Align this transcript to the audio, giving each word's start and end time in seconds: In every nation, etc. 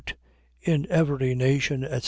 In 0.63 0.87
every 0.89 1.35
nation, 1.35 1.83
etc. 1.83 1.99